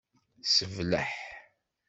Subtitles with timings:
[0.53, 1.11] Sebleḥ.